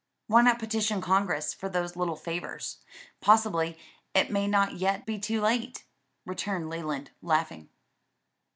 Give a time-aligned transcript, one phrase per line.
[0.25, 2.79] "Why not petition Congress for those little favors?
[3.19, 3.77] Possibly
[4.15, 5.83] it may not yet be too late;"
[6.25, 7.69] returned Leland, laughing.